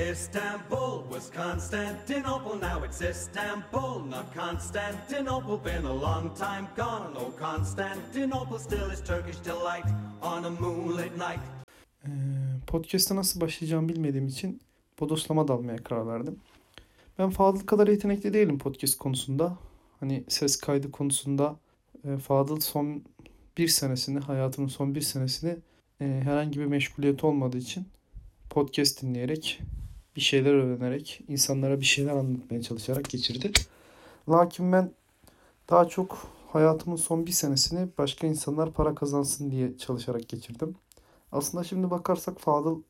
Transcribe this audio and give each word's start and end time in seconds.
Istanbul 0.00 1.04
was 1.12 1.30
Constantinople, 1.30 2.54
now 2.54 2.84
it's 2.86 3.02
Istanbul, 3.02 4.00
not 4.10 4.34
Constantinople. 4.34 5.58
Been 5.64 5.84
a 5.84 5.92
long 5.92 6.34
time 6.38 6.68
gone, 6.76 7.12
oh 7.16 7.32
Constantinople 7.38 8.58
still 8.58 8.90
is 8.90 9.00
Turkish 9.00 9.36
delight 9.36 9.84
on 10.22 10.44
a 10.44 10.50
moonlit 10.50 11.12
night. 11.12 11.40
Ee, 12.04 12.08
podcast'a 12.66 13.16
nasıl 13.16 13.40
başlayacağımı 13.40 13.88
bilmediğim 13.88 14.26
için 14.26 14.60
bodoslama 15.00 15.48
dalmaya 15.48 15.76
karar 15.76 16.06
verdim. 16.06 16.36
Ben 17.18 17.30
Fadıl 17.30 17.60
kadar 17.60 17.88
yetenekli 17.88 18.34
değilim 18.34 18.58
podcast 18.58 18.98
konusunda. 18.98 19.58
Hani 20.00 20.24
ses 20.28 20.56
kaydı 20.56 20.90
konusunda 20.90 21.56
e, 22.04 22.16
Fadıl 22.16 22.60
son 22.60 23.02
bir 23.58 23.68
senesini, 23.68 24.18
hayatımın 24.20 24.68
son 24.68 24.94
bir 24.94 25.00
senesini 25.00 25.56
e, 26.00 26.04
herhangi 26.04 26.60
bir 26.60 26.66
meşguliyet 26.66 27.24
olmadığı 27.24 27.58
için 27.58 27.88
podcast 28.50 29.02
dinleyerek, 29.02 29.60
bir 30.16 30.20
şeyler 30.20 30.54
öğrenerek, 30.54 31.20
insanlara 31.28 31.80
bir 31.80 31.84
şeyler 31.84 32.12
anlatmaya 32.12 32.62
çalışarak 32.62 33.10
geçirdi. 33.10 33.52
Lakin 34.28 34.72
ben 34.72 34.90
daha 35.70 35.88
çok 35.88 36.18
hayatımın 36.52 36.96
son 36.96 37.26
bir 37.26 37.32
senesini 37.32 37.88
başka 37.98 38.26
insanlar 38.26 38.72
para 38.72 38.94
kazansın 38.94 39.50
diye 39.50 39.78
çalışarak 39.78 40.28
geçirdim. 40.28 40.76
Aslında 41.32 41.64
şimdi 41.64 41.90
bakarsak 41.90 42.40
Fadıl 42.40 42.82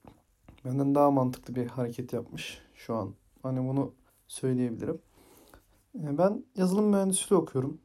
benden 0.65 0.95
daha 0.95 1.11
mantıklı 1.11 1.55
bir 1.55 1.67
hareket 1.67 2.13
yapmış 2.13 2.59
şu 2.75 2.95
an. 2.95 3.15
Hani 3.43 3.69
bunu 3.69 3.93
söyleyebilirim. 4.29 4.99
E, 5.95 6.19
ben 6.19 6.45
yazılım 6.57 6.87
mühendisliği 6.87 7.41
okuyorum. 7.41 7.79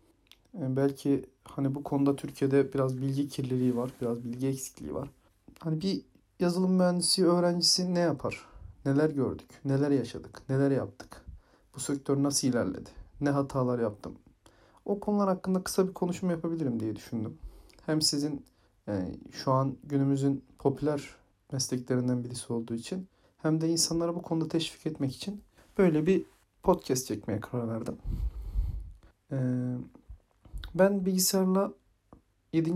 E, 0.54 0.76
belki 0.76 1.26
hani 1.44 1.76
bu 1.76 1.84
konuda 1.84 2.16
Türkiye'de 2.16 2.74
biraz 2.74 2.98
bilgi 3.02 3.28
kirliliği 3.28 3.78
var, 3.78 3.92
biraz 4.02 4.24
bilgi 4.24 4.48
eksikliği 4.48 4.94
var. 4.94 5.10
Hani 5.60 5.82
bir 5.82 6.02
yazılım 6.40 6.72
mühendisi 6.72 7.26
öğrencisi 7.26 7.96
ne 7.96 8.00
yapar? 8.00 8.55
Neler 8.86 9.10
gördük? 9.10 9.50
Neler 9.66 9.92
yaşadık? 9.92 10.42
Neler 10.50 10.72
yaptık? 10.72 11.26
Bu 11.76 11.80
sektör 11.80 12.24
nasıl 12.24 12.48
ilerledi? 12.48 12.90
Ne 13.22 13.30
hatalar 13.30 13.80
yaptım? 13.80 14.16
O 14.86 15.00
konular 15.00 15.28
hakkında 15.28 15.64
kısa 15.64 15.88
bir 15.88 15.94
konuşma 15.94 16.32
yapabilirim 16.32 16.80
diye 16.80 16.96
düşündüm. 16.96 17.38
Hem 17.86 18.02
sizin 18.02 18.46
yani 18.88 19.20
şu 19.32 19.52
an 19.52 19.78
günümüzün 19.84 20.46
popüler 20.60 21.16
mesleklerinden 21.52 22.24
birisi 22.24 22.54
olduğu 22.54 22.74
için 22.74 23.08
hem 23.38 23.62
de 23.62 23.70
insanlara 23.70 24.16
bu 24.16 24.22
konuda 24.22 24.48
teşvik 24.48 24.86
etmek 24.86 25.16
için 25.16 25.42
böyle 25.78 26.06
bir 26.06 26.26
podcast 26.64 27.08
çekmeye 27.08 27.40
karar 27.40 27.68
verdim. 27.68 27.98
Ee, 29.32 29.38
ben 30.76 31.06
bilgisayarla 31.06 31.74
7. 32.54 32.76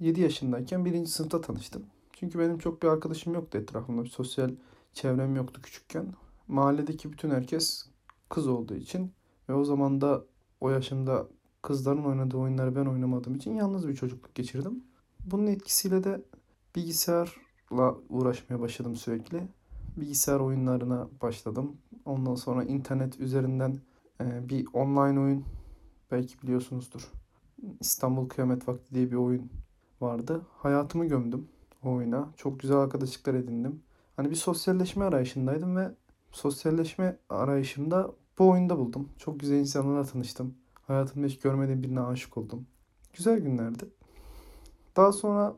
7 0.00 0.20
yaşındayken 0.20 0.84
1. 0.84 1.06
sınıfta 1.06 1.40
tanıştım. 1.40 1.82
Çünkü 2.12 2.38
benim 2.38 2.58
çok 2.58 2.82
bir 2.82 2.88
arkadaşım 2.88 3.34
yoktu 3.34 3.58
etrafımda. 3.58 4.04
Bir 4.04 4.08
sosyal 4.08 4.50
çevrem 4.92 5.36
yoktu 5.36 5.62
küçükken. 5.62 6.06
Mahalledeki 6.48 7.12
bütün 7.12 7.30
herkes 7.30 7.86
kız 8.28 8.48
olduğu 8.48 8.74
için 8.74 9.12
ve 9.48 9.54
o 9.54 9.64
zaman 9.64 10.00
da 10.00 10.24
o 10.60 10.70
yaşımda 10.70 11.28
kızların 11.62 12.04
oynadığı 12.04 12.36
oyunları 12.36 12.76
ben 12.76 12.86
oynamadığım 12.86 13.34
için 13.34 13.54
yalnız 13.54 13.88
bir 13.88 13.96
çocukluk 13.96 14.34
geçirdim. 14.34 14.84
Bunun 15.24 15.46
etkisiyle 15.46 16.04
de 16.04 16.22
bilgisayarla 16.76 17.96
uğraşmaya 18.08 18.60
başladım 18.60 18.96
sürekli. 18.96 19.48
Bilgisayar 19.96 20.40
oyunlarına 20.40 21.08
başladım. 21.22 21.76
Ondan 22.04 22.34
sonra 22.34 22.64
internet 22.64 23.20
üzerinden 23.20 23.78
e, 24.20 24.48
bir 24.48 24.66
online 24.72 25.20
oyun 25.20 25.44
belki 26.10 26.42
biliyorsunuzdur. 26.42 27.12
İstanbul 27.80 28.28
Kıyamet 28.28 28.68
Vakti 28.68 28.94
diye 28.94 29.10
bir 29.10 29.16
oyun 29.16 29.50
vardı. 30.00 30.46
Hayatımı 30.58 31.06
gömdüm 31.06 31.48
o 31.82 31.90
oyuna. 31.92 32.28
Çok 32.36 32.60
güzel 32.60 32.76
arkadaşlıklar 32.76 33.34
edindim. 33.34 33.82
Hani 34.20 34.30
bir 34.30 34.36
sosyalleşme 34.36 35.04
arayışındaydım 35.04 35.76
ve 35.76 35.94
sosyalleşme 36.32 37.18
arayışımda 37.28 38.10
bu 38.38 38.48
oyunda 38.48 38.78
buldum. 38.78 39.08
Çok 39.18 39.40
güzel 39.40 39.56
insanlarla 39.56 40.04
tanıştım. 40.04 40.54
Hayatımda 40.86 41.26
hiç 41.26 41.38
görmediğim 41.38 41.82
birine 41.82 42.00
aşık 42.00 42.36
oldum. 42.36 42.66
Güzel 43.12 43.38
günlerdi. 43.38 43.84
Daha 44.96 45.12
sonra 45.12 45.56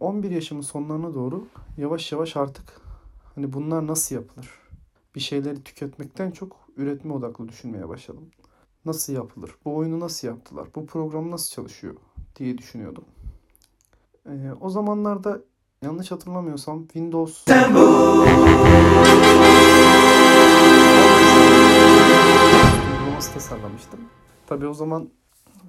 11 0.00 0.30
yaşımın 0.30 0.62
sonlarına 0.62 1.14
doğru 1.14 1.46
yavaş 1.76 2.12
yavaş 2.12 2.36
artık 2.36 2.80
hani 3.34 3.52
bunlar 3.52 3.86
nasıl 3.86 4.14
yapılır? 4.14 4.50
Bir 5.14 5.20
şeyleri 5.20 5.62
tüketmekten 5.62 6.30
çok 6.30 6.56
üretme 6.76 7.12
odaklı 7.12 7.48
düşünmeye 7.48 7.88
başladım. 7.88 8.30
Nasıl 8.84 9.12
yapılır? 9.12 9.56
Bu 9.64 9.76
oyunu 9.76 10.00
nasıl 10.00 10.28
yaptılar? 10.28 10.68
Bu 10.74 10.86
program 10.86 11.30
nasıl 11.30 11.52
çalışıyor 11.54 11.96
diye 12.36 12.58
düşünüyordum. 12.58 13.04
o 14.60 14.70
zamanlarda 14.70 15.40
yanlış 15.82 16.10
hatırlamıyorsam 16.10 16.82
Windows 16.82 17.44
uygulaması 22.92 23.32
tasarlamıştım. 23.34 24.00
Tabii 24.46 24.66
o 24.66 24.74
zaman 24.74 25.08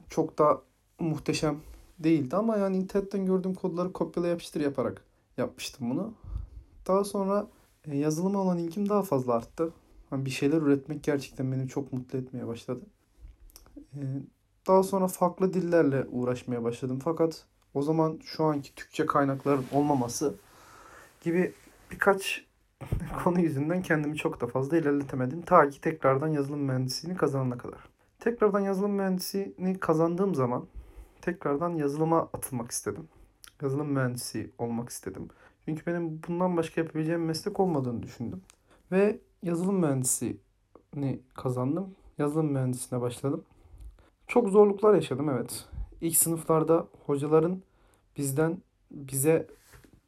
çok 0.09 0.40
da 0.40 0.62
muhteşem 1.00 1.59
değildi 2.00 2.35
ama 2.35 2.57
yani 2.57 2.78
internetten 2.78 3.25
gördüğüm 3.25 3.53
kodları 3.53 3.94
kopyala 3.94 4.28
yapıştır 4.28 4.62
yaparak 4.62 5.01
yapmıştım 5.38 5.90
bunu. 5.90 6.13
Daha 6.88 7.03
sonra 7.03 7.47
e, 7.85 7.97
yazılıma 7.97 8.40
olan 8.40 8.57
ilgim 8.57 8.90
daha 8.90 9.01
fazla 9.01 9.34
arttı. 9.34 9.69
Yani 10.12 10.25
bir 10.25 10.31
şeyler 10.31 10.57
üretmek 10.57 11.03
gerçekten 11.03 11.51
beni 11.51 11.68
çok 11.68 11.94
mutlu 11.94 12.19
etmeye 12.19 12.47
başladı. 12.47 12.85
E, 13.78 14.01
daha 14.68 14.84
sonra 14.84 15.07
farklı 15.07 15.53
dillerle 15.53 16.06
uğraşmaya 16.12 16.63
başladım. 16.63 17.00
Fakat 17.03 17.45
o 17.74 17.82
zaman 17.82 18.20
şu 18.24 18.44
anki 18.44 18.76
Türkçe 18.76 19.06
kaynakların 19.06 19.66
olmaması 19.72 20.36
gibi 21.22 21.54
birkaç 21.92 22.46
konu 23.24 23.42
yüzünden 23.42 23.82
kendimi 23.82 24.18
çok 24.18 24.42
da 24.42 24.48
fazla 24.48 24.78
ilerletemedim. 24.78 25.42
Ta 25.42 25.70
ki 25.70 25.82
tekrardan 25.82 26.28
yazılım 26.28 26.60
mühendisliğini 26.60 27.18
kazanana 27.18 27.58
kadar. 27.58 27.80
Tekrardan 28.20 28.60
yazılım 28.60 28.92
mühendisliğini 28.92 29.80
kazandığım 29.80 30.36
zaman 30.36 30.66
tekrardan 31.22 31.70
yazılıma 31.70 32.22
atılmak 32.22 32.72
istedim. 32.72 33.08
Yazılım 33.62 33.88
mühendisi 33.88 34.52
olmak 34.58 34.90
istedim. 34.90 35.28
Çünkü 35.66 35.86
benim 35.86 36.22
bundan 36.28 36.58
başka 36.58 36.82
yapabileceğim 36.82 37.26
meslek 37.26 37.60
olmadığını 37.60 38.04
düşündüm. 38.04 38.42
Ve 38.92 39.20
yazılım 39.44 39.76
mühendisliğini 39.80 41.20
kazandım. 41.34 41.96
Yazılım 42.18 42.52
mühendisliğine 42.52 43.02
başladım. 43.02 43.44
Çok 44.28 44.50
zorluklar 44.50 44.94
yaşadım 44.94 45.30
evet. 45.30 45.66
İlk 46.03 46.18
sınıflarda 46.18 46.88
hocaların 47.06 47.62
bizden 48.18 48.58
bize 48.91 49.47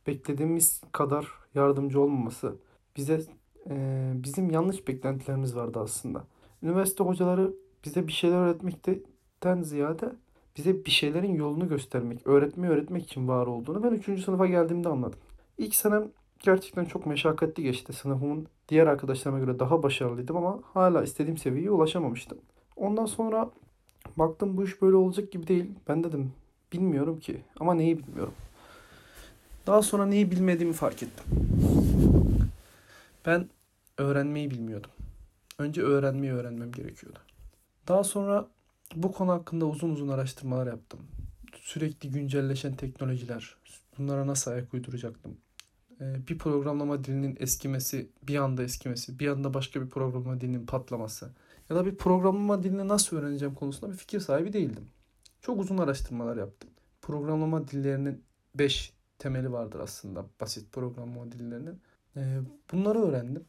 beklediğimiz 0.07 0.81
kadar 0.91 1.28
yardımcı 1.53 2.01
olmaması, 2.01 2.56
bize 2.97 3.22
e, 3.69 4.11
bizim 4.16 4.50
yanlış 4.50 4.88
beklentilerimiz 4.88 5.55
vardı 5.55 5.79
aslında. 5.79 6.23
Üniversite 6.63 7.03
hocaları 7.03 7.53
bize 7.85 8.07
bir 8.07 8.11
şeyler 8.11 8.38
öğretmekten 8.38 9.61
ziyade 9.61 10.11
bize 10.57 10.85
bir 10.85 10.91
şeylerin 10.91 11.35
yolunu 11.35 11.69
göstermek, 11.69 12.28
öğretmeyi 12.28 12.73
öğretmek 12.73 13.03
için 13.03 13.28
var 13.28 13.47
olduğunu 13.47 13.84
ben 13.84 13.91
3. 13.91 14.23
sınıfa 14.23 14.45
geldiğimde 14.45 14.89
anladım. 14.89 15.19
İlk 15.57 15.75
senem 15.75 16.07
gerçekten 16.39 16.85
çok 16.85 17.05
meşakkatli 17.05 17.63
geçti. 17.63 17.94
Sınıfımın 17.94 18.47
diğer 18.69 18.88
arkadaşlarıma 18.88 19.39
göre 19.39 19.59
daha 19.59 19.84
başarılıydım 19.84 20.38
ama 20.38 20.59
hala 20.73 21.03
istediğim 21.03 21.38
seviyeye 21.38 21.72
ulaşamamıştım. 21.72 22.38
Ondan 22.75 23.05
sonra 23.05 23.51
baktım 24.18 24.58
bu 24.58 24.64
iş 24.64 24.81
böyle 24.81 24.96
olacak 24.96 25.31
gibi 25.31 25.48
değil. 25.48 25.72
Ben 25.88 26.03
dedim 26.03 26.34
bilmiyorum 26.74 27.20
ki 27.20 27.42
ama 27.59 27.74
neyi 27.74 27.98
bilmiyorum. 28.00 28.34
Daha 29.68 29.81
sonra 29.81 30.06
neyi 30.06 30.31
bilmediğimi 30.31 30.74
fark 30.74 31.03
ettim. 31.03 31.26
Ben 33.26 33.50
öğrenmeyi 33.98 34.52
bilmiyordum. 34.52 34.92
Önce 35.58 35.81
öğrenmeyi 35.81 36.34
öğrenmem 36.34 36.72
gerekiyordu. 36.72 37.20
Daha 37.88 38.03
sonra 38.03 38.48
bu 38.96 39.12
konu 39.12 39.31
hakkında 39.31 39.66
uzun 39.66 39.90
uzun 39.90 40.08
araştırmalar 40.08 40.68
yaptım. 40.68 41.00
Sürekli 41.62 42.12
güncelleşen 42.12 42.74
teknolojiler, 42.76 43.56
bunlara 43.97 44.28
nasıl 44.28 44.52
ayak 44.52 44.74
uyduracaktım? 44.74 45.38
Ee, 46.02 46.28
bir 46.28 46.38
programlama 46.38 47.03
dilinin 47.03 47.38
eskimesi, 47.40 48.09
bir 48.24 48.36
anda 48.36 48.64
eskimesi, 48.64 49.20
bir 49.20 49.28
anda 49.28 49.53
başka 49.53 49.82
bir 49.82 49.90
programlama 49.90 50.41
dilinin 50.41 50.66
patlaması 50.66 51.32
ya 51.70 51.76
da 51.76 51.85
bir 51.85 51.96
programlama 51.96 52.64
dilini 52.64 52.88
nasıl 52.88 53.17
öğreneceğim 53.17 53.56
konusunda 53.56 53.91
bir 53.91 53.97
fikir 53.97 54.20
sahibi 54.20 54.53
değildim. 54.53 54.88
Çok 55.41 55.59
uzun 55.59 55.78
araştırmalar 55.78 56.38
yaptım. 56.38 56.70
Programlama 57.02 57.67
dillerinin 57.67 58.23
5 58.56 58.94
temeli 59.20 59.52
vardır 59.52 59.79
aslında 59.79 60.26
basit 60.41 60.72
programlama 60.73 61.32
dillerinin. 61.32 61.79
Ee, 62.17 62.40
bunları 62.72 63.00
öğrendim. 63.00 63.46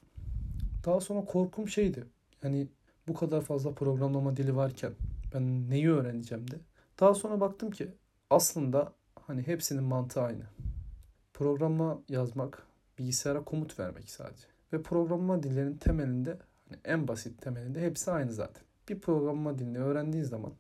Daha 0.85 1.01
sonra 1.01 1.25
korkum 1.25 1.69
şeydi. 1.69 2.05
Yani 2.43 2.69
bu 3.09 3.15
kadar 3.15 3.41
fazla 3.41 3.73
programlama 3.73 4.37
dili 4.37 4.57
varken 4.57 4.93
ben 5.35 5.71
neyi 5.71 5.91
öğreneceğim 5.91 6.51
de. 6.51 6.57
Daha 7.01 7.15
sonra 7.15 7.41
baktım 7.41 7.71
ki 7.71 7.89
aslında 8.31 8.93
hani 9.27 9.47
hepsinin 9.47 9.85
mantığı 9.85 10.21
aynı. 10.21 10.43
Programa 11.35 11.99
yazmak, 12.09 12.67
bilgisayara 12.99 13.45
komut 13.45 13.79
vermek 13.79 14.11
sadece. 14.11 14.47
Ve 14.73 14.83
programlama 14.83 15.43
dillerinin 15.43 15.77
temelinde 15.77 16.39
hani 16.69 16.81
en 16.85 17.09
basit 17.09 17.43
temelinde 17.43 17.81
hepsi 17.81 18.11
aynı 18.11 18.33
zaten. 18.33 18.63
Bir 18.89 19.01
programlama 19.01 19.59
dilini 19.59 19.79
öğrendiğin 19.79 20.25
zaman 20.25 20.53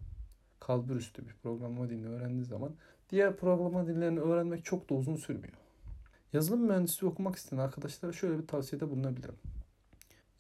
kalbur 0.61 0.97
üstü 0.97 1.29
bir 1.29 1.35
programlama 1.43 1.91
dilini 1.91 2.08
öğrendiğin 2.08 2.43
zaman 2.43 2.75
diğer 3.11 3.37
programlama 3.37 3.87
dillerini 3.87 4.20
öğrenmek 4.20 4.64
çok 4.64 4.91
da 4.91 4.94
uzun 4.94 5.17
sürmüyor. 5.17 5.55
Yazılım 6.32 6.61
mühendisliği 6.61 7.12
okumak 7.12 7.37
isteyen 7.37 7.61
arkadaşlara 7.61 8.12
şöyle 8.12 8.38
bir 8.38 8.47
tavsiyede 8.47 8.91
bulunabilirim. 8.91 9.37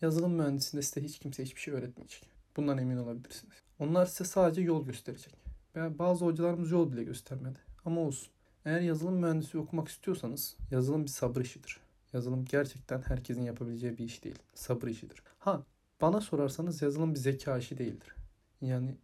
Yazılım 0.00 0.32
mühendisliğinde 0.32 0.86
size 0.86 1.02
hiç 1.02 1.18
kimse 1.18 1.44
hiçbir 1.44 1.60
şey 1.60 1.74
öğretmeyecek. 1.74 2.28
Bundan 2.56 2.78
emin 2.78 2.96
olabilirsiniz. 2.96 3.54
Onlar 3.78 4.06
size 4.06 4.24
sadece 4.24 4.62
yol 4.62 4.86
gösterecek. 4.86 5.34
Yani 5.74 5.98
bazı 5.98 6.24
hocalarımız 6.24 6.70
yol 6.70 6.92
bile 6.92 7.04
göstermedi. 7.04 7.58
Ama 7.84 8.00
olsun. 8.00 8.28
Eğer 8.64 8.80
yazılım 8.80 9.14
mühendisliği 9.14 9.64
okumak 9.64 9.88
istiyorsanız 9.88 10.56
yazılım 10.70 11.02
bir 11.04 11.08
sabır 11.08 11.40
işidir. 11.40 11.80
Yazılım 12.16 12.44
gerçekten 12.44 13.02
herkesin 13.02 13.42
yapabileceği 13.42 13.98
bir 13.98 14.04
iş 14.04 14.24
değil. 14.24 14.38
Sabır 14.54 14.88
işidir. 14.88 15.22
Ha 15.38 15.62
bana 16.00 16.20
sorarsanız 16.20 16.82
yazılım 16.82 17.14
bir 17.14 17.18
zeka 17.18 17.58
işi 17.58 17.78
değildir. 17.78 18.14
Yani 18.60 18.94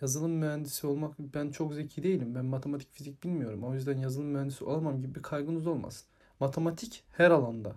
yazılım 0.00 0.32
mühendisi 0.32 0.86
olmak 0.86 1.18
ben 1.18 1.50
çok 1.50 1.74
zeki 1.74 2.02
değilim. 2.02 2.34
Ben 2.34 2.44
matematik 2.44 2.92
fizik 2.92 3.24
bilmiyorum. 3.24 3.64
O 3.64 3.74
yüzden 3.74 3.98
yazılım 3.98 4.26
mühendisi 4.26 4.64
olamam 4.64 5.02
gibi 5.02 5.14
bir 5.14 5.22
kaygınız 5.22 5.66
olmasın. 5.66 6.08
Matematik 6.40 7.04
her 7.12 7.30
alanda 7.30 7.74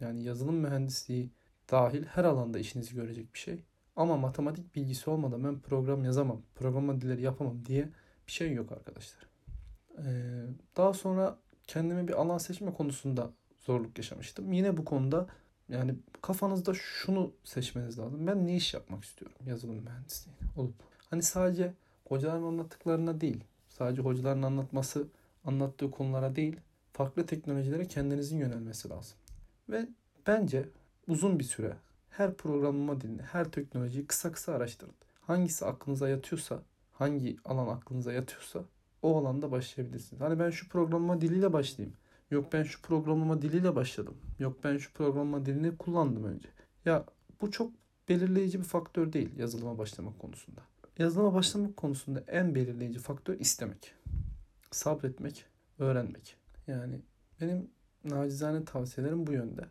yani 0.00 0.22
yazılım 0.22 0.56
mühendisliği 0.56 1.30
dahil 1.70 2.04
her 2.04 2.24
alanda 2.24 2.58
işinizi 2.58 2.94
görecek 2.94 3.34
bir 3.34 3.38
şey. 3.38 3.62
Ama 3.96 4.16
matematik 4.16 4.74
bilgisi 4.74 5.10
olmadan 5.10 5.44
ben 5.44 5.58
program 5.58 6.04
yazamam, 6.04 6.42
programa 6.54 7.00
dilleri 7.00 7.22
yapamam 7.22 7.64
diye 7.66 7.88
bir 8.26 8.32
şey 8.32 8.52
yok 8.52 8.72
arkadaşlar. 8.72 9.26
Ee, 9.98 10.02
daha 10.76 10.92
sonra 10.92 11.38
kendime 11.66 12.08
bir 12.08 12.12
alan 12.12 12.38
seçme 12.38 12.74
konusunda 12.74 13.30
zorluk 13.62 13.98
yaşamıştım. 13.98 14.52
Yine 14.52 14.76
bu 14.76 14.84
konuda 14.84 15.26
yani 15.68 15.94
kafanızda 16.22 16.74
şunu 16.74 17.32
seçmeniz 17.44 17.98
lazım. 17.98 18.26
Ben 18.26 18.46
ne 18.46 18.56
iş 18.56 18.74
yapmak 18.74 19.04
istiyorum 19.04 19.36
yazılım 19.46 19.76
mühendisliği 19.76 20.36
olup. 20.56 20.74
Hani 21.10 21.22
sadece 21.22 21.72
hocaların 22.08 22.42
anlattıklarına 22.42 23.20
değil, 23.20 23.44
sadece 23.68 24.02
hocaların 24.02 24.42
anlatması, 24.42 25.06
anlattığı 25.44 25.90
konulara 25.90 26.36
değil, 26.36 26.56
farklı 26.92 27.26
teknolojilere 27.26 27.88
kendinizin 27.88 28.38
yönelmesi 28.38 28.88
lazım. 28.88 29.16
Ve 29.68 29.88
bence 30.26 30.68
uzun 31.08 31.38
bir 31.38 31.44
süre 31.44 31.76
her 32.10 32.34
programlama 32.34 33.00
dilini, 33.00 33.22
her 33.22 33.50
teknolojiyi 33.50 34.06
kısa 34.06 34.32
kısa 34.32 34.52
araştırın. 34.52 34.94
Hangisi 35.20 35.66
aklınıza 35.66 36.08
yatıyorsa, 36.08 36.62
hangi 36.92 37.36
alan 37.44 37.68
aklınıza 37.68 38.12
yatıyorsa 38.12 38.60
o 39.02 39.18
alanda 39.18 39.50
başlayabilirsiniz. 39.50 40.20
Hani 40.20 40.38
ben 40.38 40.50
şu 40.50 40.68
programlama 40.68 41.20
diliyle 41.20 41.52
başlayayım. 41.52 41.96
Yok 42.32 42.52
ben 42.52 42.62
şu 42.62 42.82
programlama 42.82 43.42
diliyle 43.42 43.74
başladım. 43.76 44.14
Yok 44.38 44.64
ben 44.64 44.76
şu 44.76 44.92
programlama 44.92 45.46
dilini 45.46 45.76
kullandım 45.76 46.24
önce. 46.24 46.48
Ya 46.84 47.04
bu 47.40 47.50
çok 47.50 47.72
belirleyici 48.08 48.58
bir 48.58 48.64
faktör 48.64 49.12
değil 49.12 49.38
yazılıma 49.38 49.78
başlamak 49.78 50.18
konusunda. 50.18 50.60
Yazılıma 50.98 51.34
başlamak 51.34 51.76
konusunda 51.76 52.24
en 52.26 52.54
belirleyici 52.54 52.98
faktör 52.98 53.40
istemek. 53.40 53.94
Sabretmek, 54.70 55.44
öğrenmek. 55.78 56.36
Yani 56.66 57.00
benim 57.40 57.70
nacizane 58.04 58.64
tavsiyelerim 58.64 59.26
bu 59.26 59.32
yönde. 59.32 59.64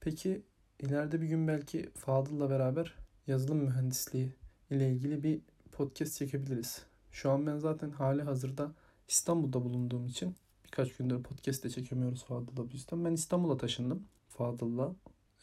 Peki 0.00 0.42
ileride 0.80 1.20
bir 1.20 1.26
gün 1.26 1.48
belki 1.48 1.90
Fadıl'la 1.94 2.50
beraber 2.50 2.94
yazılım 3.26 3.58
mühendisliği 3.58 4.32
ile 4.70 4.92
ilgili 4.92 5.22
bir 5.22 5.40
podcast 5.72 6.14
çekebiliriz. 6.18 6.82
Şu 7.12 7.30
an 7.30 7.46
ben 7.46 7.58
zaten 7.58 7.90
hali 7.90 8.22
hazırda 8.22 8.72
İstanbul'da 9.08 9.64
bulunduğum 9.64 10.06
için 10.06 10.36
birkaç 10.66 10.96
gündür 10.96 11.22
podcast 11.22 11.64
de 11.64 11.70
çekemiyoruz 11.70 12.24
Fadıl'la 12.24 12.70
bu 12.70 12.72
yüzden. 12.72 13.04
Ben 13.04 13.12
İstanbul'a 13.12 13.56
taşındım. 13.56 14.06
Fadıl'la 14.28 14.94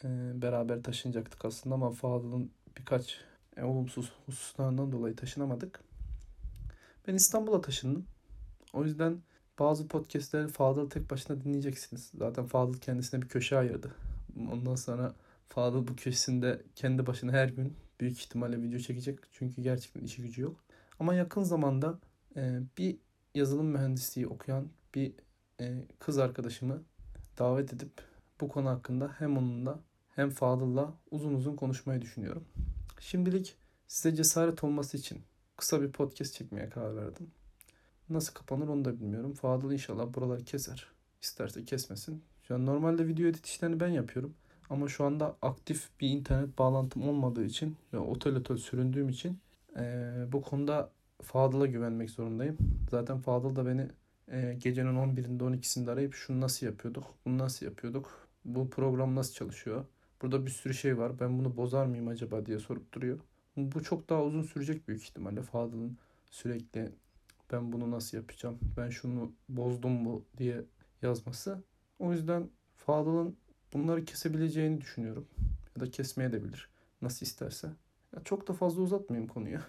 e, 0.03 0.07
beraber 0.41 0.83
taşınacaktık 0.83 1.45
aslında 1.45 1.75
ama 1.75 1.91
Fadıl'ın 1.91 2.51
birkaç 2.77 3.17
e, 3.57 3.63
olumsuz 3.63 4.11
hususlarından 4.25 4.91
dolayı 4.91 5.15
taşınamadık. 5.15 5.79
Ben 7.07 7.15
İstanbul'a 7.15 7.61
taşındım. 7.61 8.05
O 8.73 8.83
yüzden 8.83 9.17
bazı 9.59 9.87
podcastleri 9.87 10.47
Fadıl 10.47 10.89
tek 10.89 11.11
başına 11.11 11.43
dinleyeceksiniz. 11.43 12.11
Zaten 12.17 12.45
Fadıl 12.45 12.73
kendisine 12.73 13.21
bir 13.21 13.27
köşe 13.27 13.57
ayırdı. 13.57 13.95
Ondan 14.51 14.75
sonra 14.75 15.13
Fadıl 15.49 15.87
bu 15.87 15.95
köşesinde 15.95 16.61
kendi 16.75 17.05
başına 17.05 17.31
her 17.31 17.49
gün 17.49 17.73
büyük 17.99 18.19
ihtimalle 18.19 18.61
video 18.61 18.79
çekecek. 18.79 19.19
Çünkü 19.31 19.61
gerçekten 19.61 20.01
işi 20.01 20.21
gücü 20.21 20.41
yok. 20.41 20.55
Ama 20.99 21.13
yakın 21.15 21.43
zamanda 21.43 21.99
e, 22.35 22.59
bir 22.77 22.97
yazılım 23.35 23.65
mühendisliği 23.65 24.27
okuyan 24.27 24.67
bir 24.95 25.13
e, 25.59 25.85
kız 25.99 26.17
arkadaşımı 26.17 26.83
davet 27.39 27.73
edip 27.73 27.91
bu 28.41 28.47
konu 28.47 28.69
hakkında 28.69 29.11
hem 29.19 29.37
onunla 29.37 29.79
hem 30.15 30.29
Fadıl'la 30.29 30.93
uzun 31.11 31.33
uzun 31.33 31.55
konuşmayı 31.55 32.01
düşünüyorum. 32.01 32.43
Şimdilik 32.99 33.55
size 33.87 34.15
cesaret 34.15 34.63
olması 34.63 34.97
için 34.97 35.21
kısa 35.57 35.81
bir 35.81 35.91
podcast 35.91 36.33
çekmeye 36.33 36.69
karar 36.69 36.95
verdim. 36.95 37.31
Nasıl 38.09 38.33
kapanır 38.33 38.67
onu 38.67 38.85
da 38.85 38.99
bilmiyorum. 38.99 39.33
Fadıl 39.33 39.71
inşallah 39.71 40.13
buraları 40.13 40.43
keser. 40.43 40.87
İsterse 41.21 41.65
kesmesin. 41.65 42.23
Şu 42.47 42.55
an 42.55 42.65
normalde 42.65 43.07
video 43.07 43.27
edit 43.27 43.45
işlerini 43.45 43.79
ben 43.79 43.87
yapıyorum. 43.87 44.33
Ama 44.69 44.87
şu 44.87 45.05
anda 45.05 45.35
aktif 45.41 45.89
bir 45.99 46.09
internet 46.09 46.57
bağlantım 46.57 47.09
olmadığı 47.09 47.45
için 47.45 47.75
ve 47.93 47.97
otel 47.97 48.35
otel 48.35 48.57
süründüğüm 48.57 49.09
için 49.09 49.39
e, 49.75 50.13
bu 50.31 50.41
konuda 50.41 50.91
Fadıl'a 51.21 51.65
güvenmek 51.65 52.09
zorundayım. 52.09 52.57
Zaten 52.91 53.19
Fadıl 53.19 53.55
da 53.55 53.65
beni 53.65 53.87
e, 54.31 54.53
gecenin 54.59 54.95
11'inde 54.95 55.43
12'sinde 55.43 55.91
arayıp 55.91 56.13
şunu 56.13 56.41
nasıl 56.41 56.65
yapıyorduk, 56.65 57.15
bunu 57.25 57.37
nasıl 57.37 57.65
yapıyorduk, 57.65 58.27
bu 58.45 58.69
program 58.69 59.15
nasıl 59.15 59.33
çalışıyor, 59.33 59.85
burada 60.21 60.45
bir 60.45 60.51
sürü 60.51 60.73
şey 60.73 60.97
var 60.97 61.19
ben 61.19 61.39
bunu 61.39 61.57
bozar 61.57 61.85
mıyım 61.85 62.07
acaba 62.07 62.45
diye 62.45 62.59
sorup 62.59 62.93
duruyor. 62.93 63.19
Bu 63.57 63.83
çok 63.83 64.09
daha 64.09 64.23
uzun 64.23 64.43
sürecek 64.43 64.87
büyük 64.87 65.03
ihtimalle 65.03 65.41
Fadıl'ın 65.41 65.97
sürekli 66.31 66.91
ben 67.51 67.71
bunu 67.71 67.91
nasıl 67.91 68.17
yapacağım, 68.17 68.59
ben 68.77 68.89
şunu 68.89 69.31
bozdum 69.49 69.91
mu 69.91 70.25
diye 70.37 70.65
yazması. 71.01 71.63
O 71.99 72.11
yüzden 72.11 72.49
Fadıl'ın 72.75 73.37
bunları 73.73 74.05
kesebileceğini 74.05 74.81
düşünüyorum. 74.81 75.27
Ya 75.75 75.81
da 75.81 75.91
kesmeye 75.91 76.31
de 76.31 76.43
bilir. 76.43 76.69
Nasıl 77.01 77.25
isterse. 77.25 77.67
Ya 78.15 78.23
çok 78.23 78.47
da 78.47 78.53
fazla 78.53 78.81
uzatmayayım 78.81 79.29
konuyu. 79.29 79.59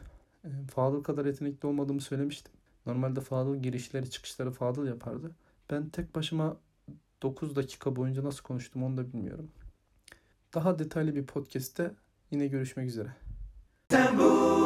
E, 0.44 0.48
Fadıl 0.74 1.02
kadar 1.02 1.26
yetenekli 1.26 1.66
olmadığımı 1.66 2.00
söylemiştim. 2.00 2.52
Normalde 2.86 3.20
Fadıl 3.20 3.56
girişleri 3.56 4.10
çıkışları 4.10 4.50
Fadıl 4.50 4.86
yapardı. 4.86 5.30
Ben 5.70 5.88
tek 5.88 6.14
başıma 6.14 6.56
9 7.22 7.56
dakika 7.56 7.96
boyunca 7.96 8.24
nasıl 8.24 8.42
konuştum 8.42 8.82
onu 8.82 8.96
da 8.96 9.12
bilmiyorum. 9.12 9.50
Daha 10.54 10.78
detaylı 10.78 11.14
bir 11.14 11.26
podcast'te 11.26 11.94
yine 12.30 12.46
görüşmek 12.46 12.88
üzere. 12.88 13.08
Tambour. 13.88 14.63